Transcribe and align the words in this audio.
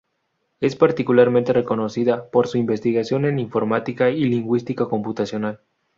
Es 0.61 0.75
particularmente 0.75 1.53
reconocida 1.53 2.27
por 2.31 2.47
su 2.47 2.57
investigación 2.57 3.25
en 3.25 3.37
Informática 3.37 4.09
y 4.09 4.23
Lingüística 4.25 4.87
computacional. 4.87 5.59